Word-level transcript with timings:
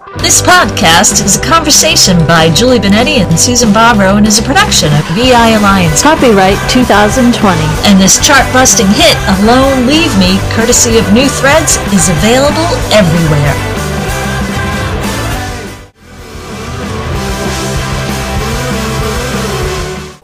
This 0.00 0.40
podcast 0.40 1.22
is 1.22 1.36
a 1.36 1.44
conversation 1.44 2.16
by 2.26 2.48
Julie 2.54 2.78
Benetti 2.78 3.20
and 3.20 3.38
Susan 3.38 3.70
Barbaro 3.70 4.16
and 4.16 4.26
is 4.26 4.38
a 4.38 4.42
production 4.42 4.88
of 4.94 5.04
VI 5.08 5.50
Alliance. 5.50 6.02
Copyright 6.02 6.56
2020. 6.70 7.36
And 7.84 8.00
this 8.00 8.16
chart 8.26 8.50
busting 8.50 8.86
hit, 8.86 9.14
Alone 9.44 9.86
Leave 9.86 10.18
Me, 10.18 10.38
courtesy 10.56 10.96
of 10.96 11.12
New 11.12 11.28
Threads, 11.28 11.76
is 11.92 12.08
available 12.08 12.64
everywhere. 12.96 13.52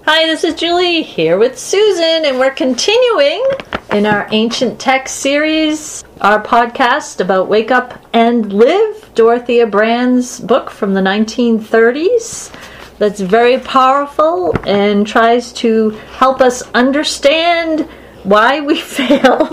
Hi, 0.07 0.25
this 0.25 0.43
is 0.43 0.55
Julie 0.55 1.03
here 1.03 1.37
with 1.37 1.59
Susan, 1.59 2.25
and 2.25 2.39
we're 2.39 2.51
continuing 2.51 3.45
in 3.93 4.07
our 4.07 4.29
ancient 4.33 4.81
text 4.81 5.17
series, 5.17 6.05
our 6.21 6.43
podcast 6.43 7.21
about 7.21 7.49
Wake 7.49 7.71
Up 7.71 7.99
and 8.13 8.53
Live, 8.53 9.11
Dorothea 9.15 9.67
Brande's 9.67 10.41
book 10.41 10.71
from 10.71 10.95
the 10.95 11.01
1930s. 11.01 12.53
That's 12.99 13.21
very 13.21 13.59
powerful 13.59 14.55
and 14.67 15.07
tries 15.07 15.53
to 15.55 15.91
help 16.19 16.41
us 16.41 16.63
understand 16.75 17.89
why 18.27 18.61
we 18.61 18.81
fail, 18.99 19.47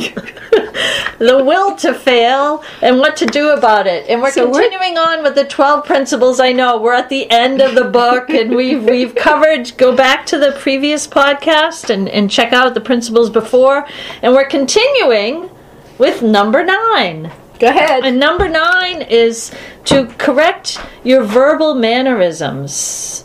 the 1.20 1.44
will 1.45 1.76
to 1.77 1.94
fail, 1.94 2.64
and 2.81 2.98
what 3.00 3.16
to 3.18 3.26
do 3.26 3.50
about 3.52 3.88
it. 3.88 4.09
And 4.09 4.22
we're 4.22 4.31
So 4.31 4.50
we're- 4.50 4.64
continuing 4.70 4.98
on 4.98 5.23
with 5.23 5.36
the 5.36 5.45
12 5.45 5.86
principles. 5.86 6.40
I 6.40 6.52
know 6.52 6.81
we're 6.81 6.94
at 6.95 7.09
the 7.09 7.30
end 7.30 7.62
of 7.62 7.76
the 7.76 7.86
book 7.86 8.30
and 8.30 8.55
we've 8.55 8.84
we've 8.84 9.16
covered 9.16 9.72
go 9.78 9.95
back 9.95 10.26
to 10.28 10.38
the 10.38 10.52
previous 10.59 11.08
podcast 11.08 11.90
and, 11.90 12.09
and 12.09 12.30
check 12.31 12.52
out 12.54 12.73
the 12.73 12.81
principles 12.81 13.30
before. 13.30 13.86
And 14.22 14.34
we're 14.34 14.48
continuing 14.48 15.50
with 15.98 16.22
number 16.22 16.64
9. 16.64 17.31
Go 17.59 17.67
ahead. 17.70 18.03
And 18.03 18.20
number 18.20 18.50
nine 18.50 19.03
is 19.03 19.52
to 19.86 20.08
correct 20.17 20.80
your 21.03 21.23
verbal 21.23 21.76
mannerisms. 21.76 23.23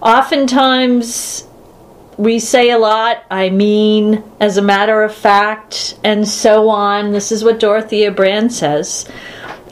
Oftentimes, 0.00 1.46
we 2.16 2.38
say 2.38 2.70
a 2.70 2.78
lot, 2.78 3.24
I 3.30 3.50
mean, 3.50 4.22
as 4.40 4.56
a 4.56 4.62
matter 4.62 5.02
of 5.02 5.14
fact, 5.14 5.98
and 6.04 6.26
so 6.26 6.68
on. 6.68 7.12
This 7.12 7.32
is 7.32 7.44
what 7.44 7.60
Dorothea 7.60 8.10
Brande 8.10 8.52
says. 8.52 9.08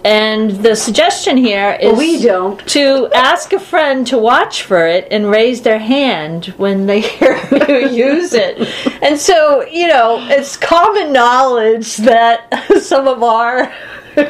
And 0.05 0.51
the 0.51 0.75
suggestion 0.75 1.37
here 1.37 1.79
is 1.81 1.97
we 1.97 2.21
don't. 2.21 2.59
to 2.71 3.09
ask 3.15 3.53
a 3.53 3.61
friend 3.61 4.05
to 4.09 4.19
watch 4.19 4.63
for 4.63 4.85
it 4.87 5.07
and 5.13 5.31
raise 5.31 5.63
their 5.63 5.79
hand 5.79 6.47
when 6.57 6.87
they 6.87 7.01
hear 7.01 7.39
you 7.69 7.89
use 7.89 8.33
it. 8.35 8.69
And 9.01 9.19
so, 9.19 9.65
you 9.67 9.87
know, 9.87 10.19
it's 10.29 10.57
common 10.57 11.13
knowledge 11.13 11.99
that 11.99 12.49
some 12.83 13.07
of 13.07 13.23
our 13.23 13.73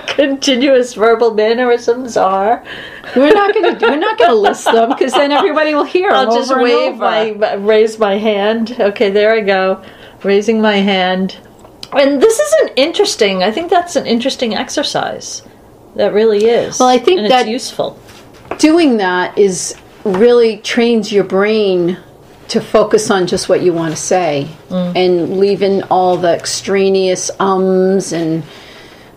continuous 0.06 0.94
verbal 0.94 1.34
mannerisms 1.34 2.16
are. 2.16 2.64
We're 3.16 3.33
not 3.34 3.55
going 3.55 3.78
to. 3.78 3.86
We're 3.86 3.97
not 3.97 4.19
going 4.19 4.30
to 4.30 4.36
list 4.36 4.64
them 4.64 4.91
because 4.91 5.12
then 5.12 5.33
everybody 5.33 5.75
will 5.75 5.84
hear. 5.84 6.11
I'll 6.11 6.34
just 6.34 6.55
wave 6.56 6.97
my 6.97 7.30
raise 7.56 7.98
my 7.98 8.16
hand. 8.19 8.77
Okay, 8.78 9.10
there 9.10 9.33
I 9.34 9.41
go. 9.41 9.83
Raising 10.22 10.60
my 10.60 10.77
hand. 10.77 11.36
And 11.92 12.22
this 12.22 12.38
is 12.38 12.53
an 12.62 12.69
interesting. 12.77 13.42
I 13.42 13.50
think 13.50 13.70
that's 13.70 13.97
an 13.97 14.06
interesting 14.06 14.55
exercise. 14.55 15.42
That 15.97 16.14
really 16.14 16.47
is. 16.47 16.78
Well, 16.78 16.88
I 16.88 16.98
think 16.98 17.20
and 17.20 17.30
that- 17.30 17.42
it's 17.42 17.50
useful. 17.50 17.98
Doing 18.58 18.97
that 18.98 19.36
is 19.36 19.75
really 20.05 20.58
trains 20.58 21.12
your 21.12 21.25
brain 21.25 21.98
to 22.48 22.60
focus 22.60 23.10
on 23.10 23.27
just 23.27 23.48
what 23.48 23.62
you 23.62 23.72
want 23.72 23.94
to 23.94 24.00
say 24.00 24.48
Mm. 24.69 24.97
and 24.97 25.38
leaving 25.38 25.83
all 25.84 26.16
the 26.16 26.34
extraneous 26.34 27.30
ums 27.41 28.12
and 28.12 28.42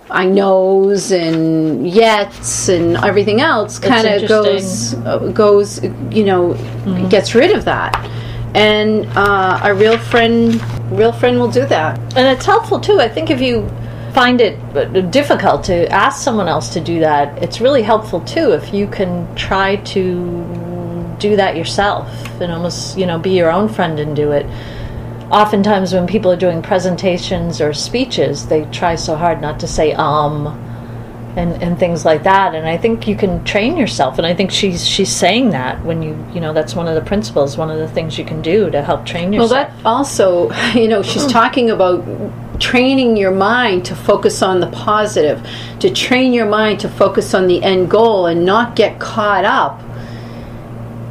I 0.09 0.25
knows 0.25 1.11
and 1.11 1.86
yets 1.86 2.70
and 2.70 2.95
everything 2.98 3.42
else 3.42 3.80
kind 3.80 4.08
of 4.08 4.30
goes 4.30 4.94
uh, 4.94 5.17
goes 5.34 5.84
you 6.11 6.25
know 6.25 6.56
Mm-hmm. 6.86 7.09
gets 7.09 7.34
rid 7.34 7.52
of 7.52 7.66
that. 7.66 7.95
And 8.53 9.06
uh, 9.17 9.59
a 9.64 9.73
real 9.73 9.98
friend, 9.98 10.61
real 10.92 11.11
friend 11.11 11.39
will 11.39 11.49
do 11.49 11.65
that. 11.65 11.98
And 12.15 12.27
it's 12.27 12.45
helpful 12.45 12.80
too. 12.80 12.99
I 13.02 13.10
think 13.10 13.32
if 13.32 13.42
you 13.42 13.67
find 14.14 14.39
it 14.39 15.11
difficult 15.11 15.64
to 15.65 15.88
ask 15.92 16.21
someone 16.23 16.48
else 16.48 16.70
to 16.73 16.80
do 16.80 16.99
that, 16.99 17.42
it's 17.44 17.60
really 17.60 17.82
helpful 17.82 18.21
too 18.21 18.52
if 18.52 18.71
you 18.71 18.86
can 18.88 19.27
try 19.36 19.77
to 19.77 21.15
do 21.17 21.36
that 21.36 21.58
yourself 21.58 22.08
and 22.39 22.52
almost, 22.52 22.98
you 22.99 23.08
know, 23.08 23.17
be 23.17 23.32
your 23.32 23.49
own 23.52 23.67
friend 23.67 23.99
and 23.99 24.15
do 24.15 24.32
it. 24.32 24.45
Oftentimes, 25.31 25.93
when 25.93 26.08
people 26.08 26.31
are 26.31 26.37
doing 26.37 26.61
presentations 26.61 27.59
or 27.59 27.73
speeches, 27.73 28.47
they 28.47 28.65
try 28.65 28.95
so 28.95 29.15
hard 29.15 29.41
not 29.41 29.59
to 29.59 29.67
say 29.67 29.93
um 29.93 30.61
and, 31.37 31.61
and 31.61 31.77
things 31.77 32.05
like 32.05 32.23
that. 32.23 32.55
And 32.55 32.67
I 32.67 32.77
think 32.77 33.08
you 33.08 33.15
can 33.15 33.43
train 33.43 33.77
yourself. 33.77 34.17
And 34.17 34.25
I 34.25 34.33
think 34.33 34.52
she's 34.52 34.87
she's 34.87 35.14
saying 35.14 35.49
that 35.49 35.83
when 35.83 36.02
you 36.02 36.25
you 36.33 36.39
know 36.39 36.53
that's 36.53 36.75
one 36.75 36.87
of 36.87 36.95
the 36.95 37.02
principles, 37.02 37.58
one 37.58 37.69
of 37.69 37.77
the 37.77 37.87
things 37.87 38.17
you 38.17 38.25
can 38.25 38.41
do 38.41 38.69
to 38.71 38.81
help 38.81 39.05
train 39.05 39.33
yourself. 39.33 39.52
Well, 39.52 39.67
that 39.67 39.85
also, 39.85 40.52
you 40.73 40.87
know, 40.87 41.02
she's 41.02 41.27
talking 41.27 41.69
about 41.69 42.03
training 42.59 43.17
your 43.17 43.31
mind 43.31 43.85
to 43.85 43.95
focus 43.95 44.41
on 44.41 44.61
the 44.61 44.67
positive, 44.67 45.45
to 45.80 45.89
train 45.89 46.31
your 46.31 46.45
mind 46.45 46.80
to 46.80 46.89
focus 46.89 47.33
on 47.33 47.47
the 47.47 47.61
end 47.64 47.89
goal 47.89 48.27
and 48.27 48.45
not 48.45 48.75
get 48.75 48.99
caught 48.99 49.43
up 49.43 49.81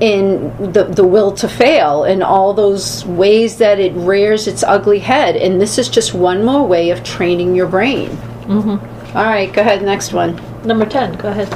in 0.00 0.72
the, 0.72 0.84
the 0.84 1.06
will 1.06 1.32
to 1.32 1.48
fail 1.48 2.04
in 2.04 2.22
all 2.22 2.52
those 2.52 3.04
ways 3.06 3.58
that 3.58 3.78
it 3.78 3.92
rears 3.94 4.46
its 4.48 4.62
ugly 4.62 4.98
head. 4.98 5.36
And 5.36 5.60
this 5.60 5.78
is 5.78 5.88
just 5.88 6.14
one 6.14 6.44
more 6.44 6.66
way 6.66 6.90
of 6.90 7.04
training 7.04 7.54
your 7.54 7.68
brain. 7.68 8.10
Mm-hmm. 8.10 9.16
All 9.16 9.24
right, 9.24 9.52
go 9.52 9.60
ahead, 9.60 9.82
next 9.82 10.12
one. 10.12 10.40
Number 10.64 10.86
ten. 10.86 11.16
Go 11.18 11.28
ahead. 11.28 11.52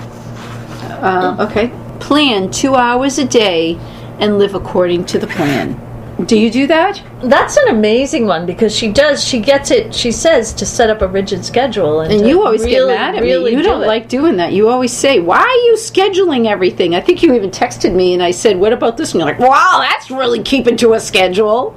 Uh, 1.02 1.48
okay. 1.48 1.72
Plan 2.00 2.50
two 2.50 2.74
hours 2.74 3.18
a 3.18 3.24
day 3.24 3.78
and 4.18 4.38
live 4.38 4.54
according 4.54 5.04
to 5.06 5.18
the 5.18 5.26
plan. 5.26 5.80
Do 6.26 6.36
you 6.36 6.50
do 6.50 6.66
that? 6.66 7.00
That's 7.22 7.56
an 7.56 7.68
amazing 7.68 8.26
one 8.26 8.44
because 8.44 8.74
she 8.74 8.90
does. 8.90 9.24
She 9.24 9.38
gets 9.38 9.70
it. 9.70 9.94
She 9.94 10.10
says 10.10 10.52
to 10.54 10.66
set 10.66 10.90
up 10.90 11.00
a 11.00 11.06
rigid 11.06 11.44
schedule, 11.44 12.00
and, 12.00 12.12
And 12.12 12.26
you 12.26 12.44
always 12.44 12.64
really, 12.64 12.92
get 12.92 12.98
mad 13.00 13.14
at 13.14 13.22
really 13.22 13.52
me. 13.52 13.56
You 13.56 13.62
do 13.62 13.68
don't 13.68 13.82
it. 13.82 13.86
like 13.86 14.08
doing 14.08 14.36
that. 14.38 14.52
You 14.52 14.68
always 14.68 14.92
say, 14.92 15.20
"Why 15.20 15.38
are 15.38 15.64
you 15.68 15.76
scheduling 15.78 16.46
everything?" 16.48 16.96
I 16.96 17.00
think 17.00 17.22
you 17.22 17.34
even 17.34 17.50
texted 17.50 17.94
me, 17.94 18.14
and 18.14 18.22
I 18.22 18.32
said, 18.32 18.58
"What 18.58 18.72
about 18.72 18.96
this?" 18.96 19.12
And 19.14 19.20
you're 19.20 19.28
like, 19.28 19.38
"Wow, 19.38 19.78
that's 19.88 20.10
really 20.10 20.42
keeping 20.42 20.76
to 20.78 20.94
a 20.94 21.00
schedule." 21.00 21.76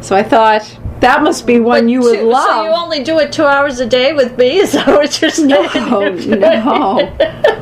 So 0.00 0.14
I 0.14 0.22
thought 0.22 0.78
that 1.00 1.22
must 1.24 1.44
be 1.44 1.58
one 1.58 1.88
you 1.88 2.00
would 2.00 2.20
Two- 2.20 2.30
love. 2.30 2.48
So 2.48 2.62
you 2.64 2.70
only 2.70 3.02
do 3.02 3.18
it 3.18 3.32
two 3.32 3.44
hours 3.44 3.80
a 3.80 3.86
day 3.86 4.12
with 4.12 4.38
me? 4.38 4.58
Is 4.58 4.72
that 4.72 4.86
what 4.86 5.20
you're 5.20 5.30
saying? 5.30 5.48
no, 5.48 6.08
no. 6.10 7.58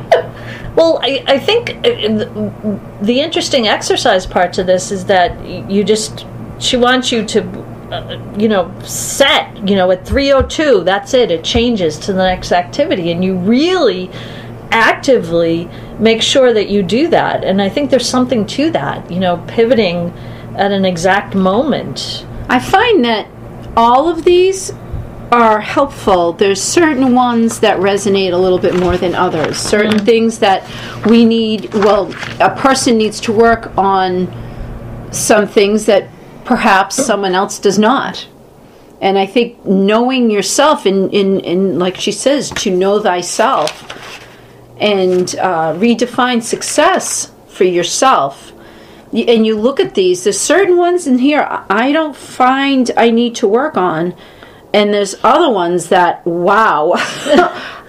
Well, 0.81 0.99
I, 1.03 1.23
I 1.27 1.37
think 1.37 1.69
uh, 1.85 3.03
the 3.03 3.21
interesting 3.21 3.67
exercise 3.67 4.25
part 4.25 4.51
to 4.53 4.63
this 4.63 4.91
is 4.91 5.05
that 5.05 5.29
you 5.69 5.83
just 5.83 6.25
she 6.57 6.75
wants 6.75 7.11
you 7.11 7.23
to, 7.23 7.43
uh, 7.91 8.35
you 8.35 8.47
know, 8.47 8.73
set 8.81 9.55
you 9.69 9.75
know 9.75 9.91
at 9.91 10.07
three 10.07 10.31
o 10.31 10.41
two. 10.41 10.83
That's 10.83 11.13
it. 11.13 11.29
It 11.29 11.43
changes 11.43 11.99
to 11.99 12.13
the 12.13 12.23
next 12.23 12.51
activity, 12.51 13.11
and 13.11 13.23
you 13.23 13.37
really 13.37 14.09
actively 14.71 15.69
make 15.99 16.23
sure 16.23 16.51
that 16.51 16.67
you 16.69 16.81
do 16.81 17.09
that. 17.09 17.43
And 17.43 17.61
I 17.61 17.69
think 17.69 17.91
there's 17.91 18.09
something 18.09 18.47
to 18.47 18.71
that. 18.71 19.11
You 19.11 19.19
know, 19.19 19.37
pivoting 19.47 20.11
at 20.55 20.71
an 20.71 20.83
exact 20.83 21.35
moment. 21.35 22.25
I 22.49 22.57
find 22.59 23.05
that 23.05 23.27
all 23.77 24.09
of 24.09 24.23
these 24.23 24.73
are 25.31 25.61
helpful. 25.61 26.33
There's 26.33 26.61
certain 26.61 27.13
ones 27.13 27.61
that 27.61 27.77
resonate 27.77 28.33
a 28.33 28.37
little 28.37 28.59
bit 28.59 28.75
more 28.75 28.97
than 28.97 29.15
others. 29.15 29.57
Certain 29.57 29.99
things 29.99 30.39
that 30.39 30.69
we 31.05 31.23
need, 31.23 31.73
well, 31.73 32.13
a 32.39 32.55
person 32.55 32.97
needs 32.97 33.19
to 33.21 33.31
work 33.31 33.75
on 33.77 34.27
some 35.11 35.47
things 35.47 35.85
that 35.85 36.09
perhaps 36.43 36.95
someone 36.95 37.33
else 37.33 37.59
does 37.59 37.79
not. 37.79 38.27
And 38.99 39.17
I 39.17 39.25
think 39.25 39.65
knowing 39.65 40.29
yourself, 40.29 40.85
in, 40.85 41.09
in, 41.11 41.39
in 41.39 41.79
like 41.79 41.95
she 41.95 42.11
says, 42.11 42.49
to 42.51 42.75
know 42.75 42.99
thyself 42.99 44.27
and 44.77 45.33
uh, 45.35 45.73
redefine 45.73 46.43
success 46.43 47.31
for 47.47 47.63
yourself 47.63 48.51
and 49.13 49.45
you 49.45 49.59
look 49.59 49.79
at 49.79 49.95
these, 49.95 50.23
there's 50.23 50.39
certain 50.39 50.77
ones 50.77 51.05
in 51.05 51.17
here 51.17 51.45
I 51.69 51.91
don't 51.91 52.15
find 52.15 52.89
I 52.95 53.11
need 53.11 53.35
to 53.35 53.47
work 53.47 53.75
on, 53.75 54.15
and 54.73 54.93
there's 54.93 55.15
other 55.23 55.51
ones 55.51 55.89
that, 55.89 56.25
wow, 56.25 56.93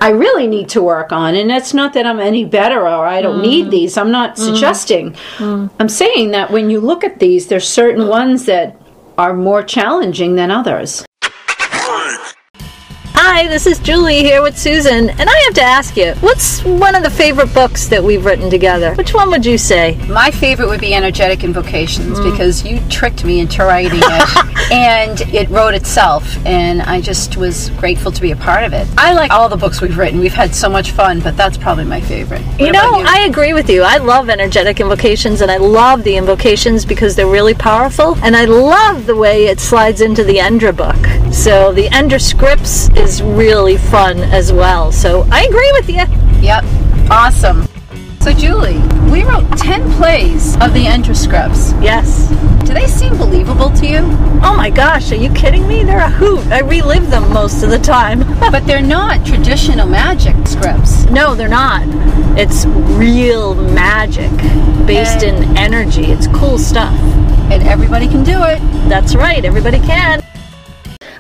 I 0.01 0.11
really 0.11 0.49
need 0.49 0.69
to 0.71 0.83
work 0.83 1.13
on. 1.13 1.37
And 1.37 1.51
it's 1.53 1.73
not 1.73 1.93
that 1.95 2.07
I'm 2.07 2.19
any 2.19 2.45
better 2.45 2.81
or 2.81 3.07
I 3.07 3.23
don't 3.23 3.41
need 3.41 3.67
mm. 3.67 3.71
these. 3.71 3.97
I'm 3.97 4.11
not 4.11 4.35
mm. 4.35 4.39
suggesting. 4.39 5.13
Mm. 5.37 5.71
I'm 5.79 5.89
saying 5.89 6.33
that 6.33 6.51
when 6.51 6.71
you 6.71 6.81
look 6.81 7.05
at 7.05 7.21
these, 7.21 7.47
there's 7.47 7.69
certain 7.69 8.09
ones 8.09 8.47
that 8.47 8.81
are 9.17 9.35
more 9.35 9.63
challenging 9.63 10.35
than 10.35 10.51
others. 10.51 11.05
Hi, 13.35 13.49
this 13.49 13.67
is 13.67 13.79
Julie 13.79 14.19
here 14.19 14.43
with 14.43 14.59
Susan, 14.59 15.09
and 15.09 15.23
I 15.23 15.43
have 15.47 15.55
to 15.55 15.63
ask 15.63 15.97
you, 15.97 16.13
what's 16.21 16.63
one 16.65 16.95
of 16.95 17.03
the 17.03 17.09
favorite 17.09 17.53
books 17.55 17.87
that 17.87 18.05
we've 18.05 18.27
written 18.27 18.51
together? 18.51 18.95
Which 18.95 19.15
one 19.15 19.31
would 19.31 19.47
you 19.47 19.57
say? 19.57 19.97
My 20.07 20.31
favorite 20.31 20.69
would 20.69 20.83
be 20.83 20.93
Energetic 20.93 21.43
Invocations 21.43 22.21
mm. 22.21 22.31
because 22.31 22.63
you 22.63 22.79
tricked 22.91 23.25
me 23.25 23.41
into 23.41 23.65
writing 23.65 24.01
it 24.03 24.71
and 24.71 25.19
it 25.35 25.49
wrote 25.49 25.73
itself, 25.73 26.37
and 26.45 26.83
I 26.83 27.01
just 27.01 27.39
was 27.39 27.71
grateful 27.71 28.13
to 28.13 28.21
be 28.21 28.33
a 28.33 28.37
part 28.37 28.65
of 28.65 28.75
it. 28.75 28.87
I 28.99 29.15
like 29.15 29.31
all 29.31 29.49
the 29.49 29.57
books 29.57 29.81
we've 29.81 29.97
written. 29.97 30.21
We've 30.21 30.35
had 30.35 30.55
so 30.55 30.69
much 30.69 30.91
fun, 30.91 31.21
but 31.21 31.35
that's 31.35 31.57
probably 31.57 31.87
my 31.87 32.03
favorite. 32.03 32.43
What 32.43 32.61
You 32.61 32.73
know, 32.73 33.03
I 33.07 33.21
agree 33.21 33.55
with 33.55 33.71
you. 33.71 33.83
I 33.83 33.97
love 33.97 34.29
energetic 34.29 34.79
invocations, 34.79 35.41
and 35.41 35.51
I 35.51 35.57
love 35.57 36.05
the 36.05 36.19
invocations 36.19 36.85
because 36.85 37.17
they're 37.17 37.27
really 37.27 37.55
powerful, 37.55 38.15
and 38.17 38.37
I 38.37 38.45
love 38.45 39.07
the 39.07 39.17
way 39.17 39.47
it 39.47 39.59
slides 39.59 40.03
into 40.03 40.23
the 40.23 40.37
Endra 40.37 40.77
book. 40.77 41.22
So 41.33 41.73
the 41.73 41.89
Endra 41.89 42.21
scripts 42.21 42.89
is 42.91 43.23
really 43.23 43.77
fun 43.77 44.19
as 44.19 44.53
well. 44.53 44.93
So 44.93 45.27
I 45.31 45.45
agree 45.45 45.73
with 45.73 45.89
you. 45.89 46.05
Yep, 46.43 46.65
awesome. 47.11 47.67
So, 48.21 48.33
Julie, 48.33 48.79
we 49.11 49.25
wrote 49.25 49.59
10 49.59 49.91
plays 49.95 50.55
of 50.61 50.73
the 50.75 50.85
Endra 50.85 51.17
scripts. 51.17 51.73
Yes. 51.83 52.29
Do 52.65 52.73
they 52.73 52.87
seem 52.87 53.17
believable 53.17 53.71
to 53.71 53.87
you? 53.87 53.99
Oh 54.45 54.55
my 54.57 54.71
gosh, 54.71 55.11
are 55.11 55.17
you 55.17 55.33
kidding 55.33 55.67
me? 55.67 55.83
They're 55.83 55.99
a 55.99 56.09
hoot. 56.09 56.47
I 56.47 56.61
relive 56.61 57.11
them 57.11 57.33
most 57.33 57.65
of 57.65 57.71
the 57.71 57.81
time. 57.81 58.21
But 58.53 58.65
they're 58.67 58.83
not 58.83 59.27
traditional 59.27 59.89
magic 59.89 60.37
scripts. 60.47 61.05
no, 61.07 61.35
they're 61.35 61.49
not. 61.49 61.83
It's 62.39 62.65
real 62.67 63.55
magic 63.57 64.31
based 64.87 65.25
And- 65.25 65.43
in 65.45 65.57
energy. 65.57 66.05
It's 66.13 66.29
cool 66.29 66.59
stuff. 66.59 66.95
And 67.51 67.63
everybody 67.65 68.07
can 68.07 68.23
do 68.23 68.41
it. 68.45 68.59
That's 68.89 69.17
right. 69.17 69.45
Everybody 69.45 69.79
can. 69.81 70.23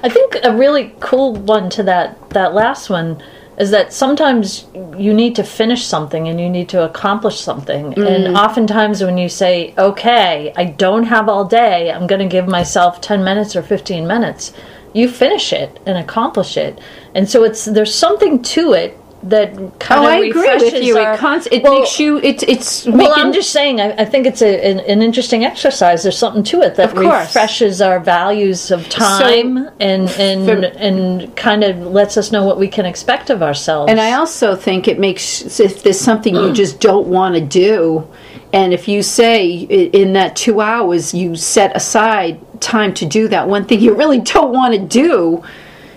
I 0.02 0.08
think 0.08 0.36
a 0.42 0.54
really 0.54 0.94
cool 1.00 1.34
one 1.34 1.70
to 1.70 1.82
that 1.84 2.30
that 2.30 2.54
last 2.54 2.90
one 2.90 3.22
is 3.58 3.70
that 3.70 3.92
sometimes 3.92 4.66
you 4.96 5.12
need 5.12 5.36
to 5.36 5.44
finish 5.44 5.84
something 5.84 6.26
and 6.26 6.40
you 6.40 6.48
need 6.48 6.68
to 6.70 6.84
accomplish 6.84 7.38
something. 7.40 7.94
And 7.94 8.34
mm. 8.34 8.36
oftentimes 8.36 9.02
when 9.02 9.18
you 9.18 9.28
say, 9.28 9.74
"Okay, 9.78 10.52
I 10.56 10.64
don't 10.64 11.04
have 11.04 11.28
all 11.28 11.44
day. 11.44 11.90
I'm 11.92 12.06
going 12.06 12.26
to 12.26 12.32
give 12.36 12.48
myself 12.48 13.00
10 13.00 13.22
minutes 13.22 13.54
or 13.54 13.62
15 13.62 14.06
minutes." 14.06 14.52
You 14.94 15.08
finish 15.08 15.54
it 15.54 15.80
and 15.86 15.96
accomplish 15.96 16.56
it. 16.56 16.78
And 17.14 17.28
so 17.28 17.44
it's 17.44 17.64
there's 17.64 17.94
something 17.94 18.42
to 18.42 18.72
it 18.72 18.98
that 19.24 19.54
kind 19.78 20.00
Oh, 20.00 20.04
of 20.04 20.10
I 20.10 20.16
agree 20.24 20.56
with 20.56 20.82
you. 20.82 20.98
our- 20.98 21.14
it 21.14 21.18
cons- 21.18 21.46
it 21.52 21.62
Well, 21.62 21.78
makes 21.80 22.00
you. 22.00 22.18
It, 22.18 22.42
it's 22.48 22.86
well, 22.86 23.12
I'm 23.14 23.32
just 23.32 23.50
saying, 23.50 23.80
I, 23.80 23.92
I 23.92 24.04
think 24.04 24.26
it's 24.26 24.42
a, 24.42 24.64
an, 24.70 24.80
an 24.80 25.00
interesting 25.02 25.44
exercise. 25.44 26.02
There's 26.02 26.18
something 26.18 26.42
to 26.44 26.62
it 26.62 26.74
that 26.74 26.96
refreshes 26.96 27.80
our 27.80 28.00
values 28.00 28.70
of 28.70 28.88
time 28.88 29.68
and 29.80 30.08
and 30.18 30.44
for- 30.46 30.78
and 30.78 31.36
kind 31.36 31.62
of 31.62 31.78
lets 31.78 32.16
us 32.16 32.32
know 32.32 32.44
what 32.44 32.58
we 32.58 32.66
can 32.68 32.84
expect 32.84 33.30
of 33.30 33.42
ourselves. 33.42 33.90
And 33.90 34.00
I 34.00 34.12
also 34.14 34.56
think 34.56 34.88
it 34.88 34.98
makes 34.98 35.60
if 35.60 35.82
there's 35.82 36.00
something 36.00 36.34
you 36.34 36.52
just 36.52 36.80
don't 36.80 37.06
want 37.06 37.34
to 37.36 37.40
do, 37.40 38.06
and 38.52 38.72
if 38.72 38.88
you 38.88 39.02
say 39.02 39.50
in 39.52 40.14
that 40.14 40.34
two 40.36 40.60
hours 40.60 41.14
you 41.14 41.36
set 41.36 41.74
aside 41.76 42.40
time 42.60 42.92
to 42.94 43.06
do 43.06 43.28
that 43.28 43.48
one 43.48 43.64
thing 43.66 43.80
you 43.80 43.94
really 43.94 44.18
don't 44.20 44.52
want 44.52 44.74
to 44.74 44.80
do, 44.80 45.42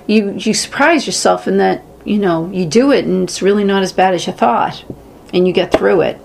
you 0.08 0.34
you 0.38 0.54
surprise 0.54 1.08
yourself 1.08 1.48
in 1.48 1.58
that 1.58 1.82
you 2.06 2.20
know 2.20 2.50
you 2.52 2.66
do 2.66 2.92
it 2.92 3.06
and 3.06 3.24
it's 3.24 3.42
really 3.42 3.64
not 3.64 3.84
as 3.84 3.92
bad 3.92 4.14
as 4.14 4.26
you 4.28 4.34
thought, 4.34 4.84
and 5.34 5.48
you 5.48 5.54
get 5.54 5.72
through 5.72 6.02
it, 6.02 6.20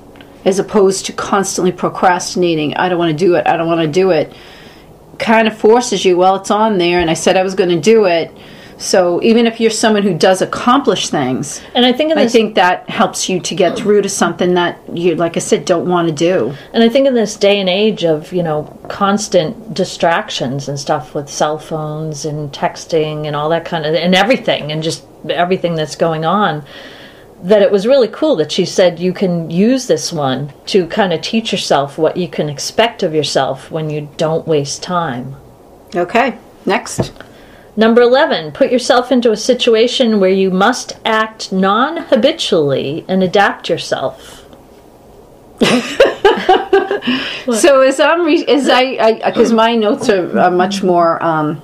as 0.45 0.59
opposed 0.59 1.07
to 1.07 1.13
constantly 1.13 1.73
procrastinating. 1.73 2.77
I 2.77 2.89
don't 2.89 2.99
want 2.99 3.11
to 3.11 3.25
do 3.25 3.35
it. 3.35 3.47
I 3.47 3.57
don't 3.57 3.67
want 3.67 3.81
to 3.81 3.89
do 3.89 4.11
it. 4.11 4.33
Kind 5.19 5.49
of 5.49 5.57
forces 5.57 6.05
you. 6.05 6.17
Well, 6.17 6.37
it's 6.37 6.51
on 6.51 6.79
there, 6.79 7.01
and 7.01 7.11
I 7.11 7.15
said 7.15 7.37
I 7.37 7.43
was 7.43 7.55
going 7.55 7.71
to 7.71 7.81
do 7.81 8.05
it. 8.07 8.33
So 8.81 9.23
even 9.23 9.47
if 9.47 9.61
you're 9.61 9.71
someone 9.71 10.03
who 10.03 10.17
does 10.17 10.41
accomplish 10.41 11.11
things, 11.11 11.61
and 11.75 11.85
I 11.85 11.93
think 11.93 12.13
in 12.13 12.19
I 12.19 12.27
think 12.27 12.55
that 12.55 12.89
helps 12.89 13.29
you 13.29 13.39
to 13.39 13.55
get 13.55 13.77
through 13.77 14.01
to 14.01 14.09
something 14.09 14.55
that 14.55 14.81
you, 14.95 15.17
like 15.17 15.37
I 15.37 15.41
said, 15.41 15.67
don't 15.67 15.87
want 15.87 16.09
to 16.09 16.15
do. 16.15 16.55
and 16.73 16.83
I 16.83 16.89
think 16.89 17.07
in 17.07 17.13
this 17.13 17.37
day 17.37 17.61
and 17.61 17.69
age 17.69 18.05
of 18.05 18.33
you 18.33 18.43
know 18.43 18.79
constant 18.89 19.75
distractions 19.75 20.67
and 20.67 20.81
stuff 20.81 21.15
with 21.15 21.29
cell 21.29 21.59
phones 21.59 22.25
and 22.25 22.51
texting 22.55 23.27
and 23.27 23.37
all 23.37 23.51
that 23.51 23.67
kind 23.67 23.85
of 23.85 23.95
and 23.95 24.15
everything 24.15 24.73
and 24.73 24.83
just 24.83 25.05
everything 25.29 25.75
that's 25.75 25.97
going 25.97 26.25
on. 26.25 26.65
That 27.43 27.63
it 27.63 27.71
was 27.71 27.87
really 27.87 28.09
cool 28.09 28.37
that 28.37 28.53
she 28.53 28.67
said 28.67 28.99
you 28.99 29.13
can 29.15 29.51
use 29.51 29.87
this 29.87 30.13
one 30.13 30.53
to 30.67 30.87
kind 30.87 31.13
of 31.13 31.23
teach 31.23 31.53
yourself 31.53 31.97
what 31.97 32.17
you 32.17 32.29
can 32.29 32.51
expect 32.51 33.03
of 33.03 33.15
yourself 33.15 33.71
when 33.71 33.89
you 33.89 34.11
don't 34.19 34.47
waste 34.47 34.83
time. 34.83 35.37
Okay, 35.95 36.39
next. 36.67 37.13
Number 37.77 38.03
11, 38.03 38.53
put 38.53 38.71
yourself 38.71 39.11
into 39.11 39.31
a 39.31 39.37
situation 39.37 40.21
where 40.21 40.31
you 40.31 40.51
must 40.51 40.99
act 41.05 41.51
non 41.51 41.99
habitually 41.99 43.07
and 43.09 43.23
adapt 43.23 43.69
yourself. 43.71 44.45
So 47.53 47.81
as 47.81 47.99
I'm, 48.01 48.25
re- 48.25 48.47
as 48.47 48.69
I, 48.69 49.15
because 49.31 49.53
my 49.53 49.75
notes 49.75 50.09
are, 50.09 50.39
are 50.39 50.51
much 50.51 50.83
more 50.83 51.23
um, 51.23 51.63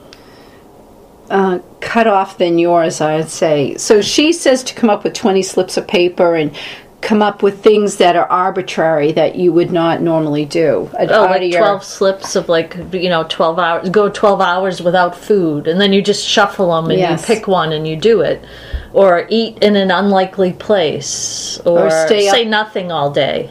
uh, 1.30 1.58
cut 1.96 2.06
off 2.06 2.36
than 2.36 2.58
yours, 2.58 3.00
I'd 3.00 3.30
say. 3.30 3.74
So 3.78 4.02
she 4.02 4.30
says 4.30 4.62
to 4.64 4.74
come 4.74 4.90
up 4.90 5.02
with 5.02 5.14
20 5.14 5.42
slips 5.42 5.78
of 5.78 5.88
paper 5.88 6.34
and 6.34 6.54
come 7.00 7.22
up 7.22 7.42
with 7.42 7.62
things 7.62 7.96
that 7.96 8.16
are 8.16 8.26
arbitrary 8.26 9.12
that 9.12 9.36
you 9.36 9.50
would 9.50 9.72
not 9.72 10.02
normally 10.02 10.44
do. 10.44 10.90
Oh, 10.98 11.06
like 11.06 11.50
your- 11.50 11.62
12 11.62 11.84
slips 11.84 12.36
of 12.36 12.50
like, 12.50 12.76
you 12.92 13.08
know, 13.08 13.24
12 13.30 13.58
hours, 13.58 13.88
go 13.88 14.10
12 14.10 14.42
hours 14.42 14.82
without 14.82 15.16
food, 15.16 15.66
and 15.66 15.80
then 15.80 15.94
you 15.94 16.02
just 16.02 16.22
shuffle 16.28 16.74
them 16.76 16.90
and 16.90 17.00
Yes. 17.00 17.26
you 17.26 17.34
pick 17.34 17.48
one 17.48 17.72
and 17.72 17.88
you 17.88 17.96
do 17.96 18.20
it. 18.20 18.44
Or 18.92 19.26
eat 19.30 19.56
in 19.62 19.74
an 19.74 19.90
unlikely 19.90 20.52
place. 20.52 21.58
Or, 21.64 21.86
Or 21.86 22.06
stay 22.06 22.28
say 22.28 22.42
up- 22.42 22.48
nothing 22.48 22.92
all 22.92 23.10
day. 23.10 23.50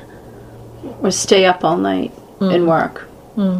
or 1.01 1.09
stay 1.09 1.45
up 1.47 1.63
all 1.65 1.77
night 1.77 2.11
and 2.39 2.61
hmm. 2.61 2.69
work. 2.69 3.07
Hmm. 3.33 3.57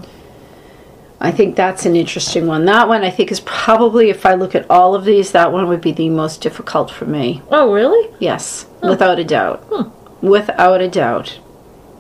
I 1.19 1.31
think 1.31 1.55
that's 1.55 1.85
an 1.85 1.95
interesting 1.95 2.45
one. 2.45 2.65
That 2.65 2.87
one 2.87 3.03
I 3.03 3.09
think 3.09 3.31
is 3.31 3.39
probably, 3.41 4.09
if 4.09 4.25
I 4.25 4.33
look 4.33 4.53
at 4.53 4.69
all 4.69 4.95
of 4.95 5.05
these, 5.05 5.31
that 5.31 5.51
one 5.51 5.67
would 5.69 5.81
be 5.81 5.91
the 5.93 6.09
most 6.09 6.41
difficult 6.41 6.91
for 6.91 7.05
me. 7.05 7.41
Oh, 7.49 7.71
really? 7.73 8.13
Yes, 8.19 8.65
without 8.83 9.17
a 9.19 9.23
doubt. 9.23 9.63
Without 10.21 10.81
a 10.81 10.89
doubt. 10.89 11.39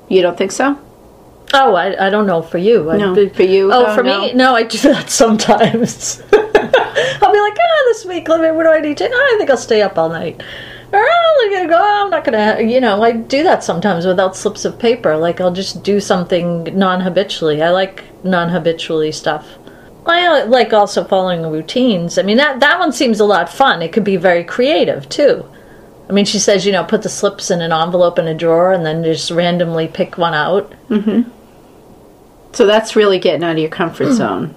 You 0.09 0.21
don't 0.21 0.37
think 0.37 0.51
so? 0.51 0.79
Oh, 1.53 1.75
I, 1.75 2.07
I 2.07 2.09
don't 2.09 2.27
know 2.27 2.41
for 2.41 2.57
you. 2.57 2.89
I'd 2.91 2.99
No, 2.99 3.29
for 3.29 3.43
you, 3.43 3.71
Oh, 3.71 3.85
uh, 3.85 3.95
for 3.95 4.03
no. 4.03 4.21
me, 4.21 4.33
no. 4.33 4.53
I 4.55 4.63
do 4.63 4.77
that 4.79 5.09
sometimes. 5.23 6.21
I'll 6.33 6.41
be 7.31 7.39
like, 7.39 7.57
ah, 7.57 7.83
this 7.85 8.05
week, 8.05 8.27
let 8.27 8.41
me. 8.41 8.51
What 8.51 8.63
do 8.63 8.69
I 8.69 8.79
need 8.81 8.97
to? 8.97 9.09
Oh, 9.09 9.31
I 9.33 9.37
think 9.37 9.49
I'll 9.49 9.57
stay 9.57 9.81
up 9.81 9.97
all 9.97 10.09
night. 10.09 10.41
Or 10.95 11.01
oh, 11.01 11.41
I'm 11.43 11.51
gonna 11.51 11.69
go. 11.69 12.03
I'm 12.03 12.09
not 12.09 12.23
gonna. 12.23 12.61
You 12.61 12.79
know, 12.79 13.03
I 13.03 13.11
do 13.11 13.43
that 13.43 13.63
sometimes 13.63 14.05
without 14.05 14.35
slips 14.35 14.63
of 14.63 14.79
paper. 14.79 15.17
Like 15.17 15.41
I'll 15.41 15.51
just 15.51 15.83
do 15.83 15.99
something 15.99 16.63
non-habitually. 16.77 17.61
I 17.61 17.71
like 17.71 18.03
non-habitually 18.23 19.11
stuff. 19.11 19.45
I 20.05 20.43
like 20.43 20.71
also 20.71 21.03
following 21.03 21.41
routines. 21.51 22.17
I 22.17 22.21
mean, 22.21 22.37
that 22.37 22.61
that 22.61 22.79
one 22.79 22.93
seems 22.93 23.19
a 23.19 23.25
lot 23.25 23.49
fun. 23.49 23.81
It 23.81 23.91
could 23.91 24.05
be 24.05 24.15
very 24.15 24.43
creative 24.43 25.09
too. 25.09 25.45
I 26.07 26.13
mean, 26.13 26.25
she 26.25 26.39
says, 26.39 26.65
you 26.65 26.71
know, 26.71 26.83
put 26.83 27.01
the 27.01 27.09
slips 27.09 27.51
in 27.51 27.61
an 27.61 27.73
envelope 27.73 28.19
in 28.19 28.27
a 28.27 28.33
drawer 28.33 28.71
and 28.71 28.85
then 28.85 29.03
just 29.03 29.31
randomly 29.31 29.87
pick 29.87 30.17
one 30.17 30.33
out. 30.33 30.71
Mm-hmm. 30.87 31.29
So 32.53 32.65
that's 32.65 32.95
really 32.95 33.19
getting 33.19 33.43
out 33.43 33.53
of 33.53 33.57
your 33.57 33.69
comfort 33.69 34.09
mm. 34.09 34.13
zone. 34.13 34.55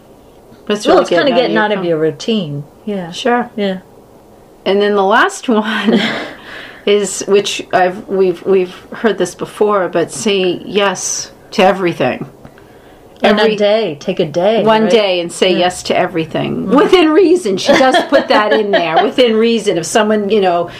That's 0.66 0.86
Well, 0.86 1.00
it's 1.00 1.10
kind 1.10 1.28
of 1.28 1.34
getting 1.34 1.56
out 1.56 1.72
of 1.72 1.84
your 1.84 1.98
routine. 1.98 2.64
Yeah. 2.84 3.10
Sure. 3.10 3.50
Yeah. 3.56 3.80
And 4.68 4.82
then 4.82 4.94
the 4.94 5.02
last 5.02 5.48
one 5.48 5.98
is 6.86 7.24
which 7.26 7.66
I've 7.72 8.06
we've 8.06 8.44
we've 8.44 8.74
heard 8.92 9.16
this 9.16 9.34
before, 9.34 9.88
but 9.88 10.12
say 10.12 10.58
yes 10.58 11.32
to 11.52 11.62
everything. 11.62 12.30
And 13.22 13.40
Every- 13.40 13.54
a 13.54 13.56
day. 13.56 13.96
Take 13.98 14.20
a 14.20 14.26
day. 14.26 14.62
one 14.62 14.82
right? 14.82 14.90
day 14.90 15.20
and 15.20 15.32
say 15.32 15.56
yes 15.56 15.82
to 15.84 15.96
everything 15.96 16.66
mm. 16.66 16.76
within 16.76 17.08
reason. 17.08 17.56
She 17.56 17.72
does 17.72 17.96
put 18.10 18.28
that 18.28 18.52
in 18.52 18.70
there 18.70 19.02
within 19.08 19.36
reason. 19.36 19.78
If 19.78 19.86
someone 19.86 20.28
you 20.28 20.42
know, 20.42 20.70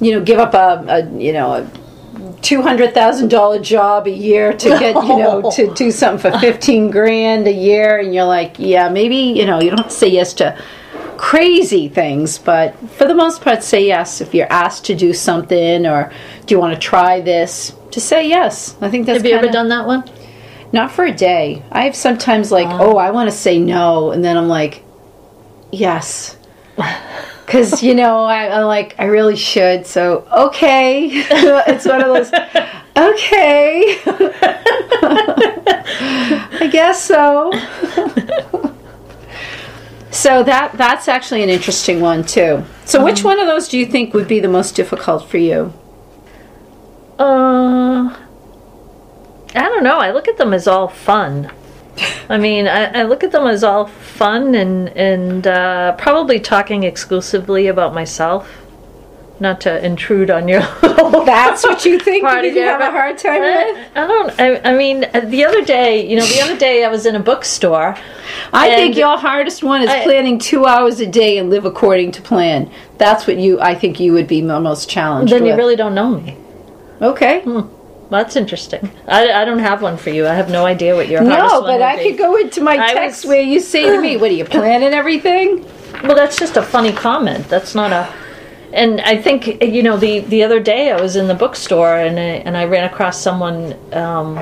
you 0.00 0.12
know, 0.12 0.20
give 0.22 0.38
up 0.38 0.54
a, 0.54 0.84
a 0.88 1.18
you 1.18 1.32
know 1.32 1.54
a 1.54 2.36
two 2.40 2.62
hundred 2.62 2.94
thousand 2.94 3.30
dollar 3.30 3.58
job 3.58 4.06
a 4.06 4.12
year 4.12 4.52
to 4.52 4.68
get 4.68 4.94
you 4.94 5.18
know 5.18 5.50
to 5.56 5.74
do 5.74 5.90
something 5.90 6.30
for 6.30 6.38
fifteen 6.38 6.88
grand 6.88 7.48
a 7.48 7.52
year, 7.52 7.98
and 7.98 8.14
you're 8.14 8.22
like, 8.22 8.60
yeah, 8.60 8.88
maybe 8.88 9.16
you 9.16 9.44
know 9.44 9.60
you 9.60 9.70
don't 9.70 9.80
have 9.80 9.88
to 9.88 9.92
say 9.92 10.08
yes 10.08 10.34
to 10.34 10.56
crazy 11.24 11.88
things, 11.88 12.38
but 12.38 12.76
for 12.90 13.06
the 13.06 13.14
most 13.14 13.40
part, 13.40 13.62
say 13.62 13.86
yes 13.86 14.20
if 14.20 14.34
you're 14.34 14.52
asked 14.52 14.84
to 14.84 14.94
do 14.94 15.14
something 15.14 15.86
or 15.86 16.12
do 16.44 16.54
you 16.54 16.60
want 16.60 16.74
to 16.74 16.80
try 16.80 17.20
this. 17.20 17.74
To 17.92 18.00
say 18.00 18.28
yes, 18.28 18.76
I 18.80 18.90
think 18.90 19.06
that's. 19.06 19.18
Have 19.18 19.26
you 19.26 19.36
ever 19.36 19.48
done 19.48 19.68
that 19.68 19.86
one? 19.86 20.04
not 20.74 20.90
for 20.90 21.04
a 21.04 21.12
day. 21.14 21.62
I 21.70 21.84
have 21.84 21.94
sometimes 21.94 22.50
like, 22.50 22.66
oh, 22.66 22.94
oh 22.94 22.96
I 22.96 23.12
want 23.12 23.30
to 23.30 23.36
say 23.36 23.60
no, 23.60 24.10
and 24.10 24.24
then 24.24 24.36
I'm 24.36 24.48
like, 24.48 24.82
yes, 25.70 26.36
because 27.46 27.80
you 27.80 27.94
know 27.94 28.24
I, 28.24 28.58
I'm 28.58 28.66
like 28.66 28.96
I 28.98 29.04
really 29.04 29.36
should. 29.36 29.86
So 29.86 30.26
okay, 30.32 31.06
it's 31.12 31.86
one 31.86 32.02
of 32.02 32.08
those. 32.08 32.32
Okay, 32.96 34.00
I 36.60 36.68
guess 36.70 37.00
so. 37.02 37.52
So 40.14 40.44
that 40.44 40.78
that's 40.78 41.08
actually 41.08 41.42
an 41.42 41.48
interesting 41.48 42.00
one 42.00 42.24
too. 42.24 42.64
So 42.84 43.04
which 43.04 43.24
one 43.24 43.40
of 43.40 43.48
those 43.48 43.68
do 43.68 43.76
you 43.76 43.84
think 43.84 44.14
would 44.14 44.28
be 44.28 44.38
the 44.38 44.48
most 44.48 44.76
difficult 44.76 45.28
for 45.28 45.38
you? 45.38 45.72
Uh, 47.18 48.16
I 49.54 49.62
don't 49.68 49.82
know. 49.82 49.98
I 49.98 50.12
look 50.12 50.28
at 50.28 50.38
them 50.38 50.54
as 50.54 50.68
all 50.68 50.86
fun. 50.86 51.50
I 52.28 52.38
mean, 52.38 52.68
I, 52.68 53.00
I 53.00 53.02
look 53.02 53.24
at 53.24 53.32
them 53.32 53.46
as 53.48 53.64
all 53.64 53.86
fun 53.86 54.54
and 54.54 54.88
and 54.90 55.46
uh, 55.48 55.96
probably 55.96 56.38
talking 56.38 56.84
exclusively 56.84 57.66
about 57.66 57.92
myself. 57.92 58.63
Not 59.40 59.60
to 59.62 59.84
intrude 59.84 60.30
on 60.30 60.46
your. 60.46 60.60
That's 60.80 61.64
what 61.64 61.84
you 61.84 61.98
think 61.98 62.24
Party 62.24 62.48
you 62.48 62.60
have 62.62 62.80
a 62.80 62.90
hard 62.90 63.18
time 63.18 63.42
I, 63.42 63.72
with? 63.72 63.88
I 63.96 64.06
don't. 64.06 64.40
I, 64.40 64.70
I 64.70 64.76
mean, 64.76 65.04
uh, 65.12 65.20
the 65.20 65.44
other 65.44 65.64
day, 65.64 66.08
you 66.08 66.16
know, 66.16 66.24
the 66.24 66.40
other 66.40 66.56
day 66.56 66.84
I 66.84 66.88
was 66.88 67.04
in 67.04 67.16
a 67.16 67.20
bookstore. 67.20 67.96
I 68.52 68.68
think 68.76 68.96
your 68.96 69.18
hardest 69.18 69.64
one 69.64 69.82
is 69.82 69.90
I- 69.90 70.04
planning 70.04 70.38
two 70.38 70.66
hours 70.66 71.00
a 71.00 71.06
day 71.06 71.38
and 71.38 71.50
live 71.50 71.64
according 71.64 72.12
to 72.12 72.22
plan. 72.22 72.70
That's 72.98 73.26
what 73.26 73.36
you. 73.36 73.60
I 73.60 73.74
think 73.74 73.98
you 73.98 74.12
would 74.12 74.28
be 74.28 74.40
most 74.40 74.88
challenged. 74.88 75.32
Then 75.32 75.44
you 75.44 75.56
really 75.56 75.76
don't 75.76 75.96
know 75.96 76.10
me. 76.10 76.36
okay. 77.02 77.42
Well, 77.44 77.68
that's 78.10 78.36
interesting. 78.36 78.88
I, 79.08 79.32
I 79.32 79.44
don't 79.44 79.58
have 79.58 79.82
one 79.82 79.96
for 79.96 80.10
you. 80.10 80.28
I 80.28 80.34
have 80.34 80.48
no 80.48 80.64
idea 80.64 80.94
what 80.94 81.08
your 81.08 81.24
hardest 81.24 81.40
one 81.40 81.46
is. 81.46 81.52
No, 81.52 81.62
but 81.62 81.82
I 81.82 81.96
be. 81.96 82.10
could 82.10 82.18
go 82.18 82.36
into 82.36 82.60
my 82.60 82.76
text 82.92 83.24
was- 83.24 83.30
where 83.30 83.42
you 83.42 83.58
say 83.58 83.82
to 83.82 84.00
me, 84.00 84.16
"What 84.16 84.30
are 84.30 84.34
you 84.34 84.44
planning 84.44 84.94
everything?" 84.94 85.66
Well, 86.04 86.14
that's 86.14 86.38
just 86.38 86.56
a 86.56 86.62
funny 86.62 86.92
comment. 86.92 87.48
That's 87.48 87.74
not 87.74 87.90
a. 87.92 88.12
And 88.74 89.00
I 89.02 89.16
think 89.16 89.62
you 89.62 89.84
know 89.84 89.96
the 89.96 90.20
the 90.20 90.42
other 90.42 90.58
day 90.58 90.90
I 90.90 91.00
was 91.00 91.14
in 91.14 91.28
the 91.28 91.34
bookstore 91.34 91.94
and 91.94 92.18
I, 92.18 92.42
and 92.44 92.56
I 92.56 92.64
ran 92.64 92.84
across 92.84 93.20
someone 93.20 93.76
um, 93.92 94.38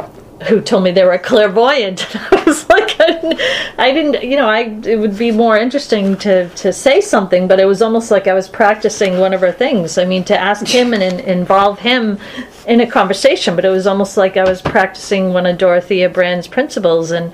who 0.49 0.63
told 0.63 0.85
me 0.85 0.91
they 0.91 1.05
were 1.05 1.13
a 1.13 1.19
clairvoyant. 1.31 2.07
I 2.33 2.43
was 2.45 2.67
like, 2.71 2.99
I 2.99 3.07
didn't, 3.07 3.41
I 3.79 3.93
didn't, 3.93 4.25
you 4.25 4.37
know, 4.37 4.49
I 4.49 4.61
it 4.87 4.99
would 4.99 5.19
be 5.19 5.33
more 5.33 5.59
interesting 5.59 6.17
to 6.19 6.49
to 6.49 6.73
say 6.73 7.03
something, 7.03 7.47
but 7.47 7.61
it 7.61 7.67
was 7.67 7.83
almost 7.83 8.11
like 8.11 8.27
I 8.27 8.33
was 8.33 8.49
practicing 8.49 9.19
one 9.19 9.35
of 9.35 9.43
her 9.43 9.53
things. 9.53 9.99
I 9.99 10.07
mean, 10.07 10.25
to 10.25 10.39
ask 10.39 10.67
him 10.67 10.95
and 10.95 11.03
in, 11.03 11.21
involve 11.21 11.79
him 11.81 12.19
in 12.67 12.81
a 12.81 12.87
conversation, 12.87 13.55
but 13.55 13.67
it 13.67 13.71
was 13.71 13.87
almost 13.87 14.17
like 14.17 14.39
I 14.39 14.45
was 14.45 14.63
practicing 14.63 15.35
one 15.35 15.45
of 15.45 15.59
Dorothea 15.59 16.09
Brande's 16.09 16.49
principles 16.49 17.11
and. 17.11 17.33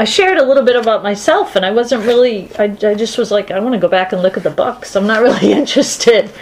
I 0.00 0.04
shared 0.04 0.38
a 0.38 0.42
little 0.42 0.62
bit 0.62 0.76
about 0.76 1.02
myself, 1.02 1.56
and 1.56 1.66
I 1.66 1.72
wasn't 1.72 2.06
really. 2.06 2.50
I, 2.58 2.74
I 2.82 2.94
just 2.94 3.18
was 3.18 3.30
like, 3.30 3.50
I 3.50 3.60
want 3.60 3.74
to 3.74 3.78
go 3.78 3.86
back 3.86 4.14
and 4.14 4.22
look 4.22 4.38
at 4.38 4.42
the 4.42 4.50
books. 4.50 4.96
I'm 4.96 5.06
not 5.06 5.20
really 5.20 5.52
interested. 5.60 6.32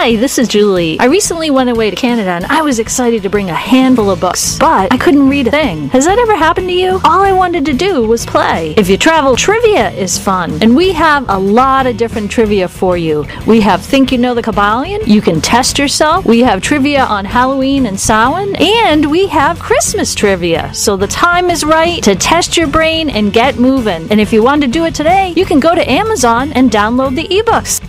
Hi, 0.00 0.16
this 0.16 0.38
is 0.38 0.48
Julie. 0.48 0.98
I 0.98 1.04
recently 1.04 1.50
went 1.50 1.68
away 1.68 1.90
to 1.90 1.94
Canada 1.94 2.30
and 2.30 2.46
I 2.46 2.62
was 2.62 2.78
excited 2.78 3.22
to 3.22 3.28
bring 3.28 3.50
a 3.50 3.54
handful 3.54 4.10
of 4.10 4.18
books, 4.18 4.58
but 4.58 4.90
I 4.90 4.96
couldn't 4.96 5.28
read 5.28 5.48
a 5.48 5.50
thing. 5.50 5.90
Has 5.90 6.06
that 6.06 6.18
ever 6.18 6.34
happened 6.34 6.68
to 6.68 6.72
you? 6.72 7.02
All 7.04 7.20
I 7.20 7.32
wanted 7.32 7.66
to 7.66 7.74
do 7.74 8.06
was 8.06 8.24
play. 8.24 8.72
If 8.78 8.88
you 8.88 8.96
travel, 8.96 9.36
trivia 9.36 9.90
is 9.90 10.16
fun, 10.16 10.62
and 10.62 10.74
we 10.74 10.94
have 10.94 11.28
a 11.28 11.38
lot 11.38 11.86
of 11.86 11.98
different 11.98 12.30
trivia 12.30 12.66
for 12.66 12.96
you. 12.96 13.26
We 13.46 13.60
have 13.60 13.82
Think 13.82 14.10
You 14.10 14.16
Know 14.16 14.32
the 14.32 14.42
Kybalion, 14.42 15.06
you 15.06 15.20
can 15.20 15.42
test 15.42 15.78
yourself, 15.78 16.24
we 16.24 16.40
have 16.40 16.62
trivia 16.62 17.04
on 17.04 17.26
Halloween 17.26 17.84
and 17.84 18.00
Samhain, 18.00 18.56
and 18.56 19.10
we 19.10 19.26
have 19.26 19.58
Christmas 19.58 20.14
trivia. 20.14 20.72
So 20.72 20.96
the 20.96 21.08
time 21.08 21.50
is 21.50 21.62
right 21.62 22.02
to 22.04 22.16
test 22.16 22.56
your 22.56 22.68
brain 22.68 23.10
and 23.10 23.34
get 23.34 23.58
moving. 23.58 24.10
And 24.10 24.18
if 24.18 24.32
you 24.32 24.42
want 24.42 24.62
to 24.62 24.66
do 24.66 24.86
it 24.86 24.94
today, 24.94 25.34
you 25.36 25.44
can 25.44 25.60
go 25.60 25.74
to 25.74 25.90
Amazon 25.90 26.54
and 26.54 26.70
download 26.70 27.16
the 27.16 27.28
ebooks. 27.28 27.86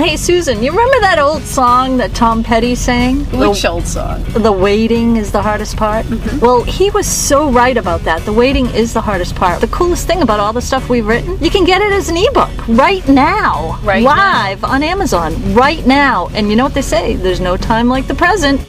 Hey 0.00 0.16
Susan, 0.16 0.62
you 0.62 0.70
remember 0.70 0.98
that 1.00 1.18
old 1.18 1.42
song 1.42 1.98
that 1.98 2.14
Tom 2.14 2.42
Petty 2.42 2.74
sang? 2.74 3.26
Which 3.38 3.66
old 3.66 3.86
song? 3.86 4.24
The 4.32 4.50
waiting 4.50 5.16
is 5.16 5.30
the 5.30 5.42
hardest 5.42 5.76
part. 5.76 6.06
Mm-hmm. 6.06 6.38
Well, 6.38 6.62
he 6.62 6.88
was 6.88 7.06
so 7.06 7.50
right 7.50 7.76
about 7.76 8.00
that. 8.04 8.22
The 8.22 8.32
waiting 8.32 8.64
is 8.68 8.94
the 8.94 9.02
hardest 9.02 9.34
part. 9.34 9.60
The 9.60 9.68
coolest 9.68 10.06
thing 10.06 10.22
about 10.22 10.40
all 10.40 10.54
the 10.54 10.62
stuff 10.62 10.88
we've 10.88 11.06
written, 11.06 11.36
you 11.44 11.50
can 11.50 11.66
get 11.66 11.82
it 11.82 11.92
as 11.92 12.08
an 12.08 12.16
ebook 12.16 12.66
right 12.66 13.06
now, 13.08 13.78
Right 13.82 14.02
live 14.02 14.64
on 14.64 14.82
Amazon 14.82 15.34
right 15.52 15.86
now. 15.86 16.28
And 16.32 16.48
you 16.48 16.56
know 16.56 16.64
what 16.64 16.72
they 16.72 16.80
say? 16.80 17.16
There's 17.16 17.38
no 17.38 17.58
time 17.58 17.90
like 17.90 18.06
the 18.06 18.14
present. 18.14 18.66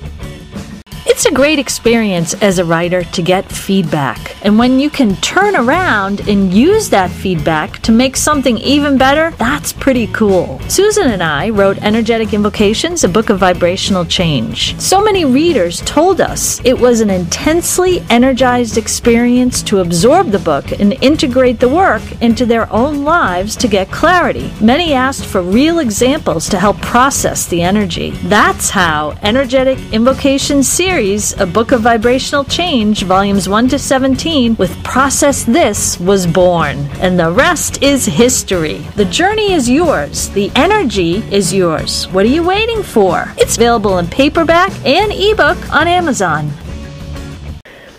It's 1.13 1.25
a 1.25 1.31
great 1.31 1.59
experience 1.59 2.33
as 2.35 2.57
a 2.57 2.63
writer 2.63 3.03
to 3.03 3.21
get 3.21 3.51
feedback. 3.51 4.33
And 4.45 4.57
when 4.57 4.79
you 4.79 4.89
can 4.89 5.17
turn 5.17 5.57
around 5.57 6.21
and 6.29 6.53
use 6.53 6.89
that 6.89 7.11
feedback 7.11 7.79
to 7.79 7.91
make 7.91 8.15
something 8.15 8.57
even 8.59 8.97
better, 8.97 9.31
that's 9.31 9.73
pretty 9.73 10.07
cool. 10.07 10.61
Susan 10.69 11.11
and 11.11 11.21
I 11.21 11.49
wrote 11.49 11.77
Energetic 11.79 12.33
Invocations, 12.33 13.03
a 13.03 13.09
book 13.09 13.29
of 13.29 13.39
vibrational 13.39 14.05
change. 14.05 14.79
So 14.79 15.03
many 15.03 15.25
readers 15.25 15.81
told 15.81 16.21
us 16.21 16.63
it 16.63 16.79
was 16.79 17.01
an 17.01 17.09
intensely 17.09 17.99
energized 18.09 18.77
experience 18.77 19.61
to 19.63 19.81
absorb 19.81 20.27
the 20.27 20.39
book 20.39 20.71
and 20.79 20.93
integrate 21.03 21.59
the 21.59 21.69
work 21.69 22.03
into 22.21 22.45
their 22.45 22.71
own 22.71 23.03
lives 23.03 23.57
to 23.57 23.67
get 23.67 23.91
clarity. 23.91 24.49
Many 24.61 24.93
asked 24.93 25.25
for 25.25 25.41
real 25.41 25.79
examples 25.79 26.47
to 26.49 26.57
help 26.57 26.77
process 26.77 27.47
the 27.47 27.61
energy. 27.61 28.11
That's 28.23 28.69
how 28.69 29.17
Energetic 29.21 29.77
Invocation 29.91 30.63
Series, 30.63 31.00
a 31.01 31.47
book 31.47 31.71
of 31.71 31.81
vibrational 31.81 32.43
change, 32.43 33.05
volumes 33.05 33.49
1 33.49 33.69
to 33.69 33.79
17, 33.79 34.55
with 34.57 34.83
Process 34.83 35.43
This 35.43 35.99
was 35.99 36.27
born. 36.27 36.77
And 36.99 37.17
the 37.17 37.31
rest 37.31 37.81
is 37.81 38.05
history. 38.05 38.85
The 38.97 39.05
journey 39.05 39.53
is 39.53 39.67
yours, 39.67 40.29
the 40.29 40.51
energy 40.55 41.23
is 41.33 41.51
yours. 41.51 42.07
What 42.09 42.25
are 42.25 42.29
you 42.29 42.43
waiting 42.43 42.83
for? 42.83 43.33
It's 43.39 43.57
available 43.57 43.97
in 43.97 44.05
paperback 44.05 44.71
and 44.85 45.11
ebook 45.11 45.57
on 45.73 45.87
Amazon. 45.87 46.51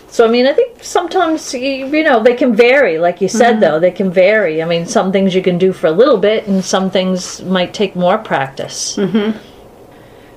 So 0.06 0.24
I 0.24 0.30
mean, 0.30 0.46
I 0.46 0.52
think 0.52 0.84
sometimes 0.84 1.52
you, 1.52 1.60
you 1.60 2.04
know 2.04 2.22
they 2.22 2.34
can 2.34 2.54
vary. 2.54 2.98
Like 2.98 3.20
you 3.20 3.28
said, 3.28 3.54
mm-hmm. 3.54 3.60
though, 3.62 3.80
they 3.80 3.90
can 3.90 4.12
vary. 4.12 4.62
I 4.62 4.66
mean, 4.66 4.86
some 4.86 5.10
things 5.10 5.34
you 5.34 5.42
can 5.42 5.58
do 5.58 5.72
for 5.72 5.88
a 5.88 5.92
little 5.92 6.18
bit, 6.18 6.46
and 6.46 6.64
some 6.64 6.88
things 6.88 7.42
might 7.42 7.74
take 7.74 7.96
more 7.96 8.18
practice. 8.18 8.96
Mm-hmm. 8.96 9.51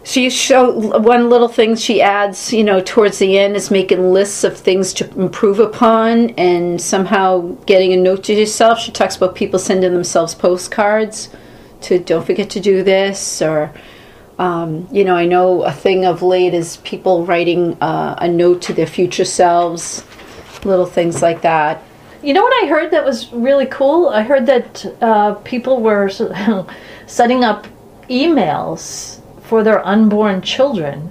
She 0.05 0.29
show 0.29 0.71
one 0.99 1.31
little 1.31 1.47
thing 1.47 1.75
she 1.75 1.99
adds, 1.99 2.53
you 2.53 2.63
know, 2.63 2.79
towards 2.79 3.17
the 3.17 3.39
end 3.39 3.55
is 3.55 3.71
making 3.71 4.13
lists 4.13 4.43
of 4.43 4.55
things 4.55 4.93
to 4.93 5.11
improve 5.19 5.59
upon 5.59 6.29
and 6.37 6.79
somehow 6.79 7.57
getting 7.65 7.91
a 7.91 7.97
note 7.97 8.23
to 8.25 8.35
yourself. 8.35 8.77
She 8.77 8.91
talks 8.91 9.15
about 9.15 9.33
people 9.33 9.57
sending 9.57 9.93
themselves 9.93 10.35
postcards 10.35 11.29
to 11.81 11.97
don't 11.97 12.23
forget 12.23 12.51
to 12.51 12.59
do 12.59 12.83
this 12.83 13.41
or 13.41 13.73
um, 14.37 14.87
you 14.91 15.03
know, 15.03 15.15
I 15.15 15.25
know 15.25 15.63
a 15.63 15.71
thing 15.71 16.05
of 16.05 16.21
late 16.21 16.53
is 16.53 16.77
people 16.77 17.25
writing 17.25 17.75
uh, 17.81 18.15
a 18.19 18.27
note 18.27 18.61
to 18.63 18.73
their 18.73 18.85
future 18.85 19.25
selves, 19.25 20.03
little 20.63 20.85
things 20.85 21.23
like 21.23 21.41
that. 21.41 21.81
You 22.21 22.33
know 22.33 22.43
what 22.43 22.63
I 22.63 22.67
heard 22.67 22.91
that 22.91 23.03
was 23.05 23.33
really 23.33 23.65
cool? 23.65 24.09
I 24.09 24.21
heard 24.21 24.45
that 24.45 24.85
uh, 25.01 25.33
people 25.45 25.81
were 25.81 26.09
setting 27.07 27.43
up 27.43 27.65
emails 28.07 29.21
for 29.47 29.63
their 29.63 29.85
unborn 29.85 30.41
children, 30.41 31.09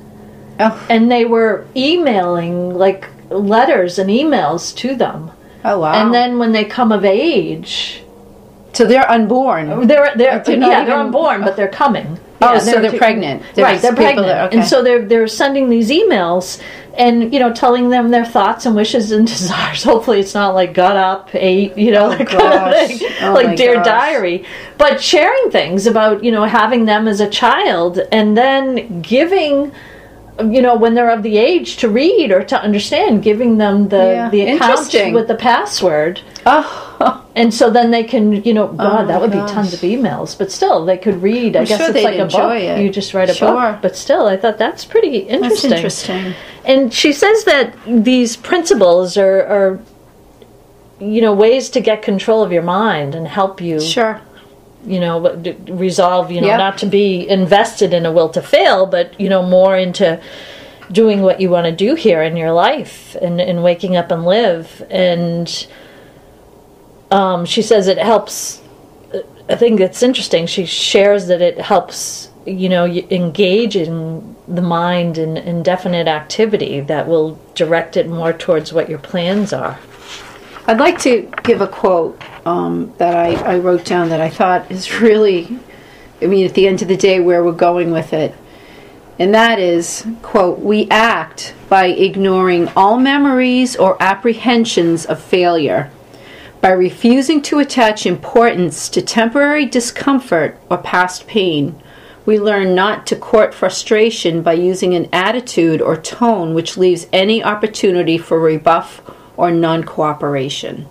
Oh, 0.60 0.86
and 0.88 1.10
they 1.10 1.24
were 1.24 1.66
emailing 1.74 2.74
like 2.74 3.08
letters 3.30 3.98
and 3.98 4.08
emails 4.10 4.74
to 4.76 4.94
them. 4.94 5.30
oh 5.64 5.78
wow! 5.80 5.92
And 5.94 6.14
then 6.14 6.38
when 6.38 6.52
they 6.52 6.64
come 6.64 6.92
of 6.92 7.04
age, 7.04 8.02
so 8.72 8.84
they're 8.86 9.10
unborn. 9.10 9.86
they're 9.86 10.12
they're, 10.16 10.38
They're 10.40 10.58
yeah 10.58 10.84
they're 10.84 10.96
unborn, 10.96 11.42
but 11.42 11.56
they're 11.56 11.68
coming. 11.68 12.18
Oh, 12.52 12.58
so 12.58 12.80
they're 12.80 12.90
too- 12.90 12.98
pregnant. 12.98 13.42
right, 13.56 13.80
they're 13.80 13.94
pregnant, 13.94 14.26
that- 14.28 14.46
okay. 14.48 14.58
and 14.58 14.66
so 14.66 14.82
they're 14.82 15.04
they're 15.04 15.26
sending 15.28 15.68
these 15.70 15.90
emails 15.90 16.60
and 16.96 17.32
you 17.34 17.40
know 17.40 17.52
telling 17.52 17.88
them 17.90 18.10
their 18.10 18.24
thoughts 18.24 18.66
and 18.66 18.76
wishes 18.76 19.10
and 19.12 19.26
desires. 19.36 19.82
Hopefully, 19.82 20.20
it's 20.20 20.34
not 20.34 20.54
like 20.54 20.74
got 20.74 20.96
up, 20.96 21.30
ate, 21.34 21.76
you 21.76 21.90
know, 21.90 22.08
like 22.08 22.28
kind 22.28 22.42
of 22.42 22.98
gosh. 23.00 23.02
Oh 23.22 23.32
like 23.34 23.46
oh, 23.52 23.56
dear 23.56 23.74
gosh. 23.76 23.84
diary. 23.86 24.44
But 24.78 25.02
sharing 25.02 25.50
things 25.50 25.86
about 25.86 26.22
you 26.22 26.30
know 26.32 26.44
having 26.44 26.84
them 26.84 27.08
as 27.08 27.20
a 27.20 27.28
child 27.28 27.98
and 28.12 28.36
then 28.36 29.00
giving. 29.02 29.72
You 30.40 30.62
know, 30.62 30.74
when 30.74 30.94
they're 30.94 31.10
of 31.10 31.22
the 31.22 31.38
age 31.38 31.76
to 31.76 31.88
read 31.88 32.32
or 32.32 32.42
to 32.42 32.60
understand, 32.60 33.22
giving 33.22 33.58
them 33.58 33.88
the 33.88 33.96
Yeah, 33.96 34.30
the 34.30 34.40
account 34.50 34.92
with 35.14 35.28
the 35.28 35.36
password, 35.36 36.22
Oh, 36.44 37.24
and 37.36 37.54
so 37.54 37.70
then 37.70 37.92
they 37.92 38.02
can, 38.02 38.42
you 38.42 38.52
know, 38.52 38.68
oh 38.68 38.72
God, 38.72 39.02
my 39.02 39.04
that 39.12 39.20
would 39.20 39.30
gosh. 39.32 39.48
be 39.48 39.54
tons 39.54 39.72
of 39.74 39.80
emails. 39.80 40.36
But 40.36 40.50
still, 40.50 40.84
they 40.84 40.98
could 40.98 41.22
read. 41.22 41.54
I 41.54 41.60
I'm 41.60 41.64
guess 41.66 41.78
sure 41.78 41.90
it's 41.90 42.02
like 42.04 42.18
a 42.18 42.26
book. 42.26 42.56
it. 42.56 42.82
You 42.82 42.90
just 42.90 43.14
write 43.14 43.30
a 43.30 43.34
Sure. 43.34 43.52
book. 43.72 43.82
But 43.82 43.96
still, 43.96 44.26
I 44.26 44.36
thought 44.36 44.58
that's 44.58 44.84
pretty 44.84 45.20
that's 45.24 45.64
interesting. 45.64 45.72
interesting. 45.72 46.34
And 46.64 46.92
she 46.92 47.12
says 47.12 47.44
that 47.44 47.74
these 47.86 48.36
principles 48.36 49.16
are, 49.16 49.40
are, 49.46 49.80
you 50.98 51.20
know, 51.20 51.32
ways 51.32 51.68
to 51.70 51.80
get 51.80 52.02
control 52.02 52.42
of 52.42 52.50
your 52.52 52.62
mind 52.62 53.14
and 53.14 53.28
help 53.28 53.60
you, 53.60 53.80
Sure. 53.80 54.20
You 54.86 55.00
know, 55.00 55.34
resolve, 55.68 56.30
you 56.30 56.40
know, 56.40 56.48
Yep. 56.48 56.58
not 56.58 56.78
to 56.78 56.86
be 56.86 57.28
invested 57.28 57.92
in 57.92 58.06
a 58.06 58.12
will 58.12 58.28
to 58.30 58.42
fail, 58.42 58.86
but 58.86 59.18
you 59.20 59.28
know, 59.28 59.42
more 59.42 59.76
into 59.76 60.20
doing 60.92 61.22
what 61.22 61.40
you 61.40 61.48
want 61.50 61.64
to 61.66 61.72
do 61.72 61.94
here 61.94 62.22
in 62.22 62.36
your 62.36 62.52
life 62.52 63.16
and, 63.22 63.40
and 63.40 63.62
waking 63.62 63.96
up 63.96 64.10
and 64.10 64.24
live 64.26 64.84
and 64.90 65.66
um, 67.10 67.44
she 67.44 67.62
says 67.62 67.86
it 67.88 67.98
helps 67.98 68.60
i 69.48 69.54
think 69.56 69.80
it's 69.80 70.02
interesting 70.02 70.46
she 70.46 70.66
shares 70.66 71.26
that 71.28 71.40
it 71.40 71.58
helps 71.58 72.30
you 72.46 72.68
know 72.68 72.84
engage 72.86 73.76
in 73.76 74.36
the 74.46 74.60
mind 74.60 75.16
in, 75.16 75.36
in 75.38 75.62
definite 75.62 76.06
activity 76.06 76.80
that 76.80 77.08
will 77.08 77.38
direct 77.54 77.96
it 77.96 78.06
more 78.08 78.32
towards 78.32 78.72
what 78.72 78.88
your 78.90 78.98
plans 78.98 79.52
are 79.54 79.78
I'd 80.66 80.78
like 80.80 80.98
to 81.00 81.30
give 81.42 81.60
a 81.60 81.66
quote 81.66 82.22
um, 82.46 82.94
that 82.96 83.14
I, 83.14 83.34
I 83.34 83.58
wrote 83.58 83.84
down 83.84 84.08
that 84.08 84.22
I 84.22 84.30
thought 84.30 84.70
is 84.70 84.92
really, 85.00 85.58
I 86.22 86.26
mean, 86.26 86.46
at 86.46 86.54
the 86.54 86.66
end 86.66 86.80
of 86.80 86.88
the 86.88 86.96
day, 86.96 87.20
where 87.20 87.44
we're 87.44 87.52
going 87.52 87.90
with 87.90 88.14
it. 88.14 88.34
And 89.18 89.34
that 89.34 89.58
is, 89.58 90.06
quote, 90.22 90.60
we 90.60 90.88
act 90.90 91.54
by 91.68 91.88
ignoring 91.88 92.68
all 92.74 92.98
memories 92.98 93.76
or 93.76 94.02
apprehensions 94.02 95.04
of 95.04 95.22
failure, 95.22 95.90
by 96.62 96.70
refusing 96.70 97.42
to 97.42 97.58
attach 97.58 98.06
importance 98.06 98.88
to 98.88 99.02
temporary 99.02 99.66
discomfort 99.66 100.58
or 100.70 100.78
past 100.78 101.26
pain. 101.26 101.78
We 102.24 102.40
learn 102.40 102.74
not 102.74 103.06
to 103.08 103.16
court 103.16 103.52
frustration 103.52 104.42
by 104.42 104.54
using 104.54 104.94
an 104.94 105.10
attitude 105.12 105.82
or 105.82 105.94
tone 105.98 106.54
which 106.54 106.78
leaves 106.78 107.06
any 107.12 107.44
opportunity 107.44 108.16
for 108.16 108.40
rebuff 108.40 109.02
or 109.36 109.50
non 109.50 109.84
cooperation. 109.84 110.86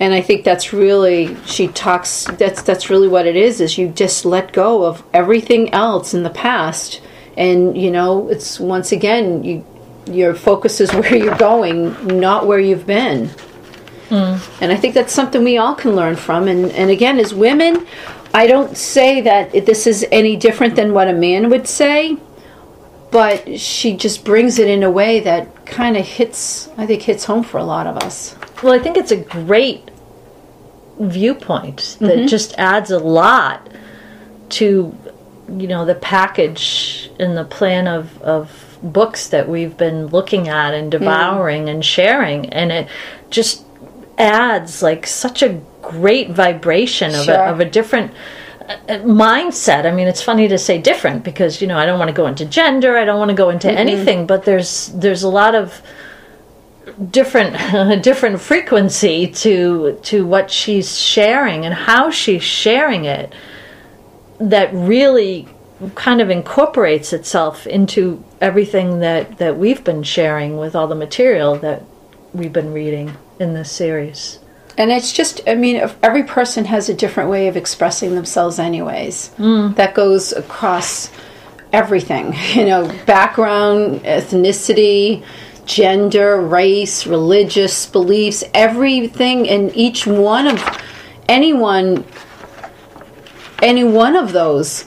And 0.00 0.12
I 0.12 0.20
think 0.20 0.44
that's 0.44 0.72
really 0.72 1.36
she 1.44 1.68
talks 1.68 2.24
that's 2.24 2.62
that's 2.62 2.90
really 2.90 3.08
what 3.08 3.26
it 3.26 3.36
is 3.36 3.60
is 3.60 3.78
you 3.78 3.88
just 3.88 4.24
let 4.24 4.52
go 4.52 4.84
of 4.84 5.02
everything 5.12 5.72
else 5.72 6.12
in 6.12 6.24
the 6.24 6.30
past 6.30 7.00
and 7.36 7.80
you 7.80 7.90
know 7.90 8.28
it's 8.28 8.58
once 8.58 8.90
again 8.90 9.44
you 9.44 9.64
your 10.06 10.34
focus 10.34 10.80
is 10.80 10.92
where 10.94 11.16
you're 11.16 11.36
going, 11.36 12.20
not 12.20 12.46
where 12.46 12.58
you've 12.58 12.86
been. 12.86 13.28
Hmm. 14.08 14.36
And 14.60 14.72
I 14.72 14.76
think 14.76 14.94
that's 14.94 15.12
something 15.12 15.42
we 15.42 15.58
all 15.58 15.74
can 15.74 15.96
learn 15.96 16.16
from. 16.16 16.48
And, 16.48 16.70
and 16.72 16.90
again, 16.90 17.18
as 17.18 17.32
women, 17.32 17.86
I 18.34 18.46
don't 18.46 18.76
say 18.76 19.20
that 19.22 19.52
this 19.52 19.86
is 19.86 20.06
any 20.10 20.36
different 20.36 20.76
than 20.76 20.92
what 20.92 21.08
a 21.08 21.12
man 21.12 21.50
would 21.50 21.66
say, 21.66 22.16
but 23.10 23.60
she 23.60 23.96
just 23.96 24.24
brings 24.24 24.58
it 24.58 24.68
in 24.68 24.82
a 24.82 24.90
way 24.90 25.20
that 25.20 25.48
kind 25.66 25.96
of 25.96 26.06
hits, 26.06 26.68
I 26.76 26.86
think, 26.86 27.02
hits 27.02 27.24
home 27.24 27.42
for 27.42 27.58
a 27.58 27.64
lot 27.64 27.86
of 27.86 27.96
us. 27.98 28.36
Well, 28.62 28.72
I 28.72 28.78
think 28.78 28.96
it's 28.96 29.10
a 29.10 29.16
great 29.16 29.90
viewpoint 30.98 31.96
that 32.00 32.16
mm-hmm. 32.16 32.26
just 32.26 32.54
adds 32.58 32.90
a 32.90 32.98
lot 32.98 33.68
to 34.50 34.96
you 35.48 35.66
know 35.66 35.84
the 35.84 35.94
package 35.94 37.10
and 37.18 37.36
the 37.36 37.44
plan 37.44 37.88
of 37.88 38.20
of 38.22 38.78
books 38.82 39.28
that 39.28 39.48
we've 39.48 39.76
been 39.76 40.06
looking 40.08 40.48
at 40.48 40.74
and 40.74 40.90
devouring 40.90 41.68
and 41.68 41.84
sharing 41.84 42.48
and 42.50 42.72
it 42.72 42.88
just 43.30 43.64
adds 44.18 44.82
like 44.82 45.06
such 45.06 45.42
a 45.42 45.60
great 45.80 46.30
vibration 46.30 47.14
of, 47.14 47.24
Sure. 47.24 47.34
a, 47.34 47.52
of 47.52 47.60
a 47.60 47.64
different 47.64 48.12
Uh, 48.88 48.98
mindset 48.98 49.86
i 49.86 49.90
mean 49.90 50.06
it's 50.06 50.22
funny 50.22 50.48
to 50.48 50.58
say 50.58 50.80
different 50.80 51.24
because 51.24 51.60
you 51.60 51.66
know 51.66 51.78
i 51.78 51.86
don't 51.86 51.98
want 51.98 52.08
to 52.08 52.14
go 52.14 52.26
into 52.26 52.44
gender 52.44 52.96
i 52.96 53.04
don't 53.04 53.18
want 53.18 53.28
to 53.28 53.34
go 53.34 53.50
into 53.50 53.70
anything 53.70 54.26
but 54.26 54.44
there's 54.44 54.88
there's 54.88 55.22
a 55.22 55.28
lot 55.28 55.54
of 55.54 55.82
different 57.10 58.02
different 58.02 58.40
frequency 58.40 59.26
to 59.26 59.98
to 60.02 60.26
what 60.26 60.50
she's 60.50 60.98
sharing 60.98 61.64
and 61.64 61.74
how 61.74 62.10
she's 62.10 62.42
sharing 62.42 63.04
it 63.04 63.32
that 64.38 64.72
really 64.72 65.48
kind 65.94 66.20
of 66.20 66.30
incorporates 66.30 67.12
itself 67.12 67.66
into 67.66 68.22
everything 68.40 69.00
that 69.00 69.38
that 69.38 69.56
we've 69.56 69.84
been 69.84 70.02
sharing 70.02 70.56
with 70.56 70.74
all 70.74 70.86
the 70.86 70.94
material 70.94 71.56
that 71.56 71.82
we've 72.32 72.52
been 72.52 72.72
reading 72.72 73.16
in 73.38 73.54
this 73.54 73.70
series. 73.70 74.38
And 74.78 74.90
it's 74.90 75.12
just, 75.12 75.40
I 75.46 75.54
mean, 75.54 75.76
every 76.02 76.22
person 76.22 76.64
has 76.64 76.88
a 76.88 76.94
different 76.94 77.28
way 77.28 77.48
of 77.48 77.56
expressing 77.56 78.14
themselves, 78.14 78.58
anyways. 78.58 79.30
Mm. 79.38 79.76
That 79.76 79.94
goes 79.94 80.32
across 80.32 81.10
everything, 81.72 82.34
you 82.54 82.64
know, 82.64 82.86
background, 83.06 84.00
ethnicity, 84.00 85.24
gender, 85.64 86.40
race, 86.40 87.06
religious 87.06 87.86
beliefs, 87.86 88.44
everything, 88.54 89.48
and 89.48 89.74
each 89.76 90.06
one 90.06 90.46
of 90.46 90.82
anyone, 91.28 92.04
any 93.62 93.84
one 93.84 94.16
of 94.16 94.32
those 94.32 94.86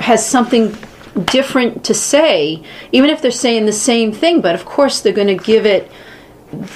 has 0.00 0.26
something 0.26 0.76
different 1.24 1.84
to 1.84 1.94
say, 1.94 2.62
even 2.92 3.08
if 3.08 3.22
they're 3.22 3.30
saying 3.30 3.66
the 3.66 3.72
same 3.72 4.12
thing, 4.12 4.40
but 4.40 4.54
of 4.54 4.64
course 4.64 5.00
they're 5.00 5.12
going 5.12 5.38
to 5.38 5.42
give 5.42 5.64
it 5.64 5.90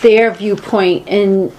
their 0.02 0.32
viewpoint 0.32 1.08
and 1.08 1.52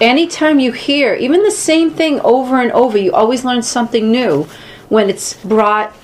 anytime 0.00 0.58
you 0.58 0.72
hear 0.72 1.14
even 1.14 1.42
the 1.42 1.50
same 1.50 1.90
thing 1.90 2.20
over 2.20 2.60
and 2.60 2.72
over 2.72 2.98
you 2.98 3.12
always 3.12 3.44
learn 3.44 3.62
something 3.62 4.10
new 4.10 4.44
when 4.88 5.08
it's 5.08 5.34
brought 5.44 5.94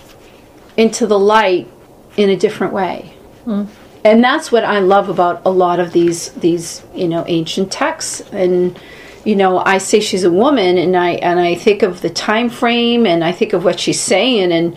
into 0.76 1.06
the 1.06 1.18
light 1.18 1.68
in 2.16 2.30
a 2.30 2.37
different 2.37 2.73
way. 2.73 3.14
Hmm. 3.44 3.64
And 4.04 4.25
that's 4.25 4.50
what 4.50 4.64
i 4.64 4.78
love 4.78 5.09
about 5.09 5.42
a 5.44 5.50
lot 5.50 5.79
of 5.79 5.92
these 5.92 6.33
these 6.33 6.83
you 6.94 7.09
know 7.09 7.24
ancient 7.26 7.70
texts. 7.70 8.20
And 8.33 8.79
you 9.24 9.37
know 9.37 9.59
i 9.59 9.79
say 9.79 10.00
she's 10.00 10.24
a 10.24 10.31
woman 10.31 10.79
and 10.79 10.96
i 10.96 11.11
and 11.11 11.38
i 11.38 11.55
think 11.55 11.83
of 11.83 12.00
the 12.00 12.09
time 12.09 12.48
frame 12.48 13.05
and 13.05 13.22
i 13.22 13.33
think 13.33 13.53
of 13.53 13.64
what 13.64 13.79
she's 13.79 14.00
saying 14.00 14.50
and 14.50 14.74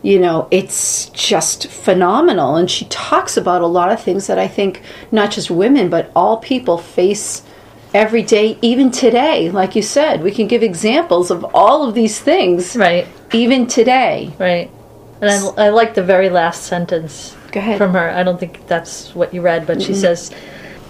you 0.00 0.18
know 0.18 0.48
it's 0.50 1.10
just 1.10 1.66
phenomenal. 1.66 2.56
And 2.56 2.70
she 2.70 2.86
talks 2.86 3.36
about 3.36 3.60
a 3.60 3.66
lot 3.66 3.92
of 3.92 4.02
things 4.02 4.26
that 4.28 4.38
i 4.38 4.48
think 4.48 4.82
not 5.10 5.30
just 5.30 5.50
women 5.50 5.90
but 5.90 6.10
all 6.16 6.38
people 6.38 6.78
face 6.78 7.42
every 7.94 8.22
day 8.22 8.58
even 8.62 8.90
today 8.90 9.50
like 9.50 9.76
you 9.76 9.82
said 9.82 10.22
we 10.22 10.30
can 10.30 10.46
give 10.46 10.62
examples 10.62 11.30
of 11.30 11.44
all 11.54 11.86
of 11.86 11.94
these 11.94 12.20
things 12.20 12.74
Right, 12.76 13.06
even 13.32 13.66
today 13.66 14.32
right. 14.38 14.70
And 15.20 15.30
I, 15.30 15.66
I 15.66 15.68
like 15.68 15.94
the 15.94 16.02
very 16.02 16.28
last 16.30 16.64
sentence 16.64 17.36
Go 17.52 17.60
ahead. 17.60 17.78
from 17.78 17.92
her. 17.92 18.10
I 18.10 18.24
don't 18.24 18.40
think 18.40 18.66
that's 18.66 19.14
what 19.14 19.32
you 19.32 19.40
read, 19.40 19.66
but 19.68 19.80
she 19.80 19.94
says 19.94 20.32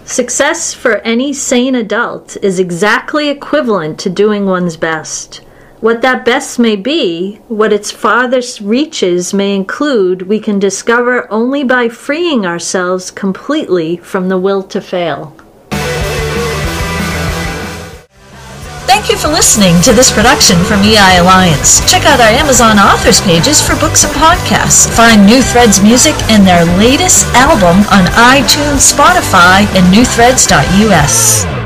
Success 0.05 0.73
for 0.73 0.97
any 0.99 1.33
sane 1.33 1.75
adult 1.75 2.37
is 2.43 2.59
exactly 2.59 3.29
equivalent 3.29 4.01
to 4.01 4.11
doing 4.11 4.47
one's 4.47 4.77
best. 4.77 5.43
What 5.81 6.01
that 6.03 6.25
best 6.25 6.59
may 6.59 6.77
be, 6.77 7.37
what 7.49 7.73
its 7.73 7.91
farthest 7.91 8.61
reaches 8.61 9.35
may 9.35 9.55
include, 9.55 10.23
we 10.23 10.41
can 10.41 10.59
discover 10.59 11.31
only 11.31 11.63
by 11.63 11.89
freeing 11.89 12.47
ourselves 12.47 13.11
completely 13.11 13.97
from 13.97 14.29
the 14.29 14.39
will 14.39 14.63
to 14.65 14.81
fail. 14.81 15.37
Thank 18.87 19.09
you 19.09 19.17
for 19.17 19.29
listening 19.29 19.81
to 19.83 19.93
this 19.93 20.13
production 20.13 20.59
from 20.65 20.83
EI 20.83 21.19
Alliance. 21.19 21.81
Check 21.91 22.05
out 22.05 22.21
our 22.21 22.35
Amazon 22.35 22.79
authors 22.79 23.21
pages 23.21 23.61
for 23.61 23.75
books 23.77 24.05
and 24.05 24.13
podcasts. 24.15 24.89
Find 24.95 25.25
New 25.25 25.43
Threads 25.43 25.83
music 25.83 26.15
and 26.31 26.47
their 26.47 26.65
latest 26.79 27.27
album 27.35 27.87
on 27.91 28.05
iTunes, 28.15 28.93
Spotify, 28.93 29.67
and 29.75 29.87
newthreads.us. 29.95 31.62